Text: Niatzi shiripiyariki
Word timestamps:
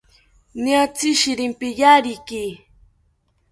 Niatzi 0.61 1.09
shiripiyariki 1.19 2.43